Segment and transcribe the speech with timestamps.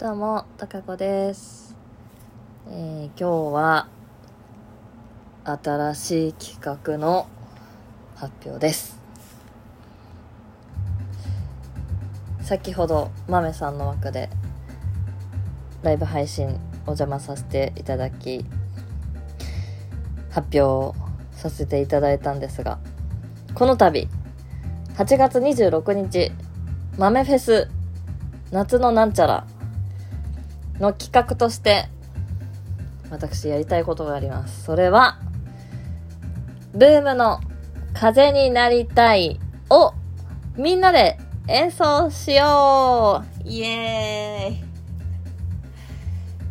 [0.00, 1.76] どうも、たかこです。
[2.70, 3.86] えー今日は、
[5.44, 7.28] 新しい企画の
[8.14, 8.98] 発表です。
[12.40, 14.30] 先ほど、まめさんの枠で、
[15.82, 16.46] ライブ配信
[16.86, 18.46] お邪魔させていただき、
[20.30, 20.98] 発表
[21.32, 22.78] させていただいたんですが、
[23.54, 24.08] この度、
[24.94, 26.32] 8月26日、
[26.96, 27.68] 豆フェス、
[28.50, 29.46] 夏のなんちゃら
[30.80, 31.86] の企画として、
[33.10, 34.64] 私やりたいことがあります。
[34.64, 35.18] それは、
[36.72, 37.40] ブームの
[37.92, 39.38] 風になりたい
[39.68, 39.92] を
[40.56, 44.64] みんなで演奏しようイエー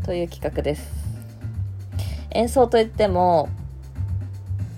[0.02, 0.92] イという企画です。
[2.32, 3.50] 演奏といっても、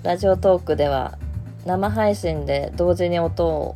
[0.04, 1.18] ラジオトークでは
[1.66, 3.76] 生配信で同時に音を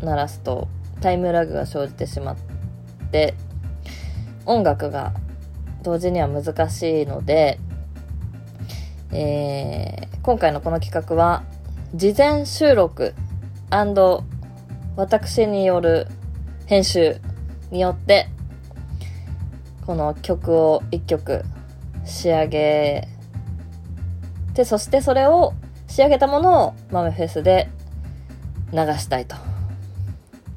[0.00, 0.68] 鳴らすと
[1.00, 2.36] タイムラグが生じてしまっ
[3.12, 3.34] て
[4.50, 5.12] 音楽が
[5.82, 7.58] 同時には難しいので、
[9.12, 11.44] えー今回のこの企画は
[11.94, 13.14] 事前収録
[14.96, 16.08] 私による
[16.66, 17.16] 編集
[17.70, 18.28] によって
[19.86, 21.42] この曲を1曲
[22.04, 23.08] 仕上げ
[24.52, 25.54] てそしてそれを
[25.88, 27.70] 仕上げたものを豆フェスで
[28.72, 29.36] 流したいと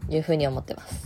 [0.10, 1.03] いうふうに思ってます。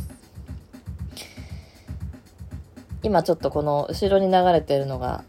[3.07, 5.23] 今ちょっとこの後ろに流れてるのが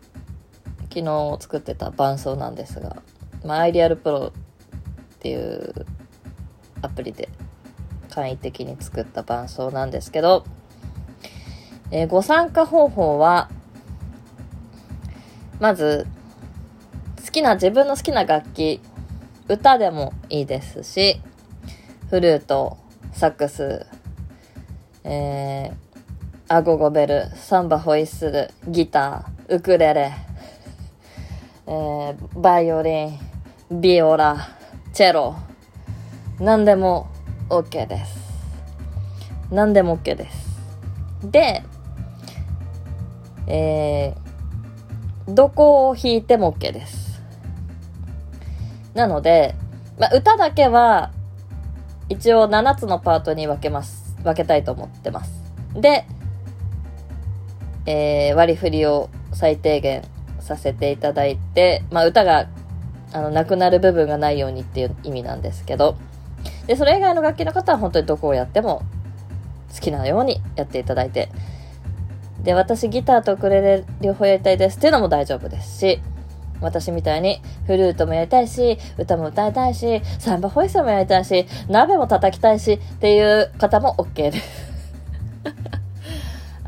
[0.93, 2.97] 昨日作ってた伴奏なんですが、
[3.45, 4.33] まあ、アイリアルプロ
[5.15, 5.87] っていう
[6.83, 7.29] アプリで
[8.11, 10.45] 簡易的に作った伴奏なんですけど、
[11.93, 13.49] えーご参加方法は
[15.61, 16.09] まず
[17.25, 18.81] 好きな自分の好きな楽器
[19.47, 21.21] 歌でもいいですし
[22.11, 22.77] フルート
[23.12, 23.87] サックス
[25.05, 25.88] えー
[26.50, 30.12] アゴゴベルサンバホイッスルギターウクレレ、
[31.66, 33.19] えーバイオリン
[33.70, 34.48] ビオラ
[34.94, 35.37] チェロ。
[36.41, 37.08] 何でも
[37.50, 38.19] OK です。
[39.50, 40.58] 何でも OK です。
[41.22, 41.62] で
[43.47, 47.20] えーどこを弾いても OK です。
[48.94, 49.54] なので、
[49.98, 51.10] まあ、歌だけは
[52.08, 54.16] 一応7つのパートに分けます。
[54.25, 55.31] 分けたいと思ってます。
[55.75, 56.06] で
[57.88, 60.03] えー割り振りを最低限
[60.41, 62.49] させていただいて、まあ、歌が
[63.12, 65.97] あのなくなる部分がないようにっていう意味なんですけど。
[66.66, 68.82] でそれ以外の楽器の方は本当にどこをやっても
[69.75, 71.31] 好きなようにやっていただいて。
[72.43, 76.00] で私ギターとウクレレ両方やりたいですっていうのも大丈夫ですし
[76.60, 84.68] 私みたいにフルートもやりたいし歌も歌いたいしサンバホイッスルもやりたいし鍋も叩きたいしっていう方も OK です。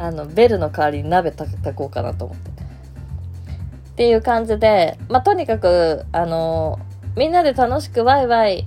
[0.00, 2.50] あのベルの代わりに鍋叩こうかなと思って。
[2.50, 6.78] っていう感じでまあとにかくあの
[7.16, 8.66] みんなで楽しくワイワイ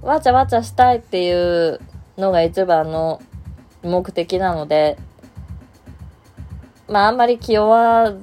[0.00, 1.80] わちゃわちゃしたいっていう
[2.16, 3.20] のが一番の
[3.82, 4.96] 目的なので
[6.86, 8.14] まああんまり気負わ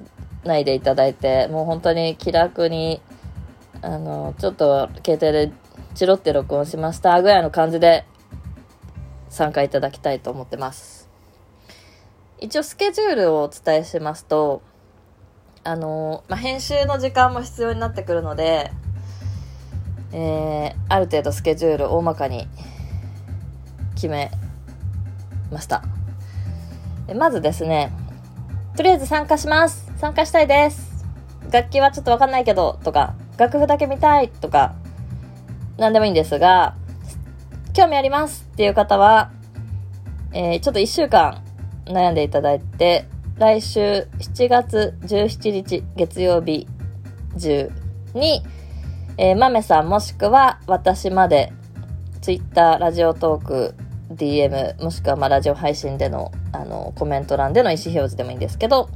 [0.45, 3.01] ないでいただいてもう本当に気楽に
[3.81, 5.51] あのちょっと携帯で
[5.95, 8.05] チロって録音しましたぐらいの感じで
[9.27, 11.06] 参加いただきたいと思ってます。
[12.39, 14.61] 一応スケジュールをお伝えしますと
[15.63, 18.71] あの、まあ、編集の時間も必要になってくるので
[20.13, 22.47] えーある程度スケジュール大まかに
[23.95, 24.31] 決め
[25.51, 25.83] ました。
[27.15, 27.91] まずですね
[28.75, 29.91] とりあえず参加します。
[29.97, 31.05] 参加したいです。
[31.51, 34.75] 楽器はちょっとわかんないけどとか楽譜だけ見たいとか
[35.77, 36.75] 何でもいいんですが
[37.73, 39.31] 興味ありますっていう方は、
[40.33, 41.43] えーちょっと1週間
[41.87, 43.05] 悩んでいただいて
[43.37, 46.67] 来週7月17日月曜日
[47.37, 47.71] 中
[48.13, 48.43] に
[49.19, 51.51] えー、まめさんもしくは私まで、
[52.21, 53.75] ツイッター、ラジオトーク、
[54.11, 58.89] DM、もしくはまあラジオ配信での、あの、コメント欄での意思表示でもいいんですけど、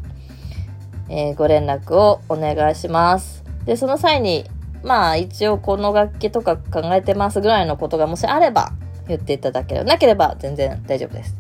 [1.10, 3.44] えーご連絡をお願いします。
[3.66, 4.46] で、その際に、
[4.84, 8.74] まあ一応この楽器とか考えてますぐらいのことがもしあれば
[9.08, 11.36] 言っていただければ、なければ全然大丈夫です。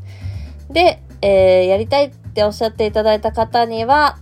[0.71, 4.17] で、えーやりたいっておっしゃっていただいた方には、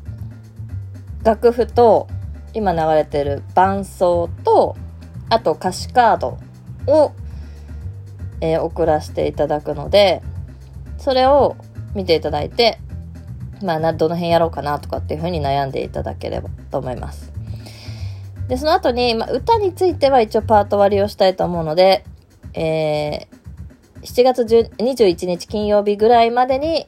[1.24, 2.08] 楽譜と、
[2.54, 4.76] 今流れてる伴奏と、
[5.30, 6.38] あと歌詞カード
[6.88, 7.14] を、
[8.42, 10.22] えー送らせていただくので、
[10.98, 11.56] それを
[11.96, 12.80] 見ていただいて、
[13.64, 17.32] まあ、どの辺やろうかなとかっていうふうに悩んでいただければと思います。
[18.48, 22.06] で、その後に、まあ、歌については一応パート割りをしたいと思うので、
[22.54, 23.39] えー
[24.02, 24.44] 7月
[24.78, 26.88] 21日金曜日ぐらいまでに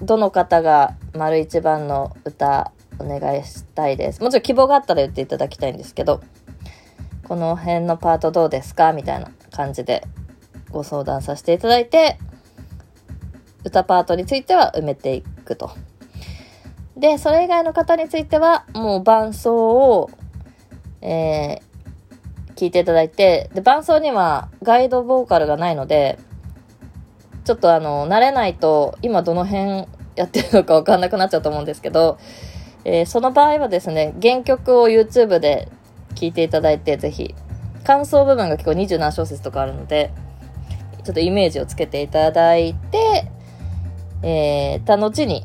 [0.00, 4.22] どの方が丸一番の歌お願いしたいです。
[4.22, 6.20] もちろん希望があったら言っていただきたいんですけど、
[7.26, 8.92] この辺のパートどうですか？
[8.92, 10.04] みたいな感じで
[10.70, 12.18] ご相談させていただいて、
[13.64, 15.70] 歌パートについては埋めていくと。
[16.96, 20.10] で、それ以外の方については、もう伴奏を、
[21.00, 21.62] えー、
[22.56, 26.18] 聞いていただいて、で、伴奏にはガイドボーカルがないので、
[27.44, 29.86] ちょっとあの、慣れないと、今どの辺
[30.16, 32.18] やってるのかわかんなくなっちゃうと思うんですけど、
[32.84, 35.68] えー、その場合はですね、原曲を YouTube で
[36.14, 37.34] 聴いていただいて、ぜひ、
[37.84, 40.12] 感想部分が結構27小節とかあるので、
[41.04, 43.26] ちょっとイメージをつけていただいて、
[44.22, 45.44] えー、た後に、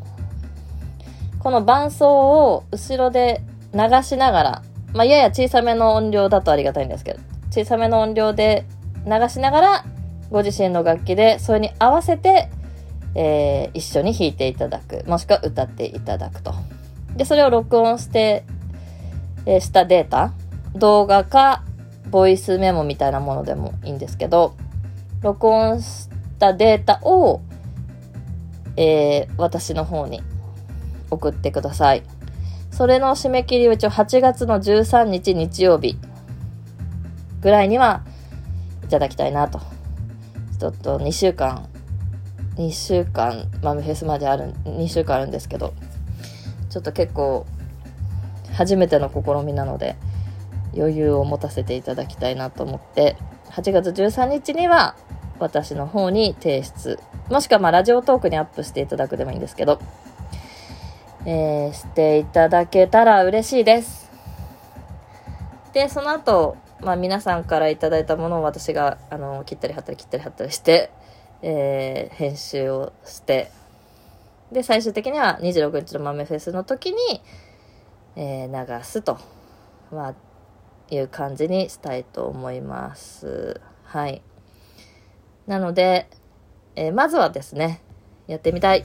[1.40, 3.42] この伴奏を後ろで
[3.74, 4.62] 流しながら、
[4.94, 7.20] まあ、やや小さめの音量だとありがたいんですけど、
[7.52, 8.66] 小さめの音量で
[9.06, 9.86] 流しながら、
[10.32, 12.50] ご自身の楽器でそれに合わせて、
[13.16, 16.54] えー、一緒に弾いていただく、もしくは歌っていただくと。
[17.16, 18.44] で、それを録音して、
[19.46, 20.34] えー、したデータ、
[20.76, 21.64] 動画か、
[22.10, 24.56] ボイスメモみたいなものでもいいんですけど、
[25.22, 26.10] 録音し
[26.40, 27.42] たデータを、
[28.78, 30.22] えー、私の方に
[31.12, 32.04] 送ってください。
[32.80, 35.98] それの締め切りを一応8月の13日日曜日
[37.42, 38.06] ぐらいには
[38.86, 39.60] いただきたいなと。
[40.58, 41.68] ちょっと2週間、
[42.56, 45.74] 2週間、マムフェスまである、2週間あるんですけど、
[46.70, 47.46] ちょっと結構
[48.54, 49.98] 初めての試みなので
[50.74, 53.18] 余裕を持たせていただきたいなと思って
[53.52, 54.96] 8月13日には
[55.38, 56.98] 私の方に提出
[57.30, 59.82] もしくはまラジオトークにアップしていただくでもいいんですけど、
[61.26, 64.10] えー、していただけたら嬉しいです
[65.74, 70.92] でその後、まあ、皆さんからいただいたものを私があの切ったり貼ったり切ったり貼ったりして、
[71.42, 73.52] えー、編集をして
[74.52, 77.22] で、最終的には26日の豆フェスの時に、
[78.16, 79.20] えー、流すと、
[79.92, 80.16] まあ、
[80.90, 83.62] いう感じにしたいと思います。
[83.84, 84.24] はい。
[85.46, 86.10] なので、
[86.76, 87.82] えー、まずはですね、
[88.28, 88.84] やってみたい。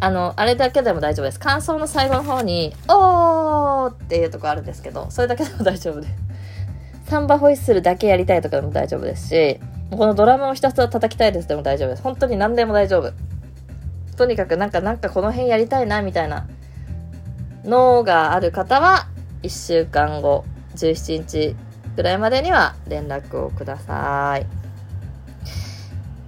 [0.00, 1.40] あの、あれだけでも大丈夫です。
[1.40, 6.14] 感想の最後の方に、おーっていうとこあるんですけど、それだけでも大丈夫です。
[7.10, 9.60] サンバホイッスルだけやりたいとかでも大丈夫ですし、
[9.90, 12.02] このドラムをひたすら叩きたいですでも大丈夫です。
[12.02, 13.12] 本当に何でも大丈夫。
[14.16, 16.46] とにかくなんかなんかこの辺やりたいなみたいな
[17.64, 19.08] のがある方は
[19.42, 20.44] 1週間後
[20.76, 21.56] 17日
[21.96, 24.46] ぐらいまでには連絡をください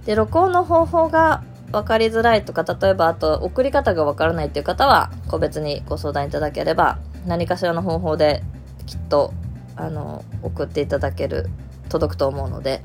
[0.05, 8.41] で録音の方法が分かりづらいとか例えばあと送り方が分からないっていう方は個別にご相談いただければ何かしらの方法で
[8.85, 9.33] きっと
[9.75, 11.49] あの送っていただける
[11.89, 12.81] 届くと思うので、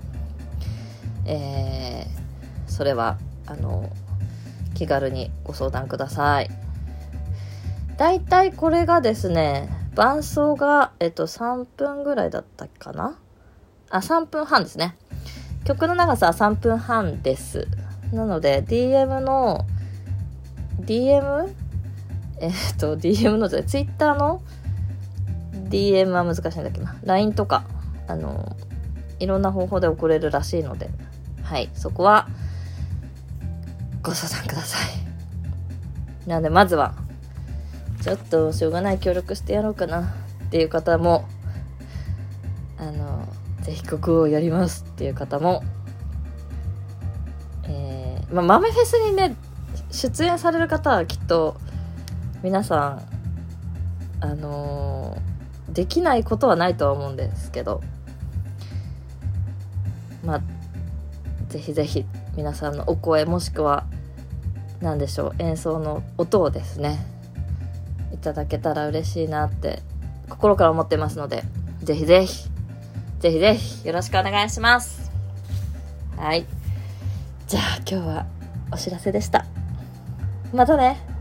[1.26, 3.90] えー、それはあの
[4.75, 6.50] 気軽にご相談ください。
[7.96, 13.16] だいたいこれがですね、伴奏が、えっと、3分ぐらいだったかな？
[13.90, 14.96] あ、3分半ですね。
[15.64, 17.69] 曲の長さは3分半です。
[18.14, 19.66] なので、DM の、
[20.81, 21.52] DM?
[22.40, 24.43] えっと、DM のじゃない、Twitter の
[25.69, 26.87] DM は難しいんだけど。
[27.05, 27.65] LINE とか、
[28.06, 28.56] あの、
[29.19, 30.91] いろんな方法で送れるらしいので、
[31.43, 32.29] はい、そこは、
[34.03, 34.79] ご相談くださ
[36.27, 36.29] い。
[36.29, 36.94] なので、まずは、
[38.03, 40.15] ちょっとしょうがない協力してやろうかな
[40.46, 41.27] っていう方も、
[42.79, 43.27] あの、
[43.62, 45.65] ぜひ曲をやりますっていう方も、
[48.34, 49.36] まあ、豆フェスにね、
[49.91, 51.56] 出演される方はきっと、
[52.43, 53.00] 皆さ
[54.20, 57.81] ん、あのー、できないことはないとは思うんですけど、
[60.24, 60.43] まあ、
[61.48, 62.05] ぜひぜひ
[62.36, 63.86] 皆さんのお声もしくは
[64.81, 66.98] 何でしょう演奏の音をですね
[68.12, 69.82] いただけたら嬉しいなって
[70.29, 71.44] 心から思ってますので
[71.82, 72.48] ぜひぜひ
[73.20, 75.10] ぜひぜひよろしくお願いします。
[76.17, 76.64] はい。
[77.46, 78.27] じゃあ今日は
[78.72, 79.44] お知らせでした。
[80.53, 81.14] またね。